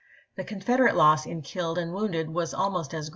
The 0.35 0.43
Con 0.43 0.61
federate 0.61 0.95
loss 0.95 1.27
in 1.27 1.43
killed 1.43 1.77
and 1.77 1.93
wounded 1.93 2.27
was 2.31 2.55
almost 2.55 2.91
as 2.95 3.05
w. 3.05 3.09